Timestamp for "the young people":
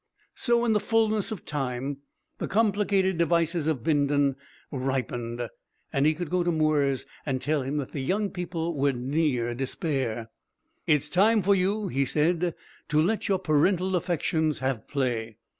7.91-8.75